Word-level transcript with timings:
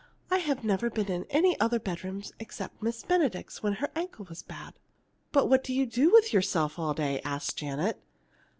I 0.31 0.39
have 0.39 0.63
never 0.63 0.89
been 0.89 1.11
in 1.11 1.27
any 1.29 1.51
of 1.53 1.59
the 1.59 1.63
other 1.63 1.79
bedrooms 1.79 2.33
except 2.39 2.81
Miss 2.81 3.03
Benedict's, 3.03 3.61
when 3.61 3.73
her 3.73 3.91
ankle 3.95 4.25
was 4.27 4.41
bad." 4.41 4.73
"But 5.31 5.45
what 5.47 5.63
do 5.63 5.75
you 5.75 5.85
do 5.85 6.09
with 6.09 6.33
yourself 6.33 6.79
all 6.79 6.95
day?" 6.95 7.21
asked 7.23 7.55
Janet. 7.59 8.01